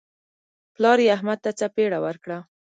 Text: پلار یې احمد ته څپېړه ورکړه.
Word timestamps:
پلار 0.75 0.97
یې 1.05 1.09
احمد 1.15 1.39
ته 1.43 1.51
څپېړه 1.59 1.99
ورکړه. 2.05 2.37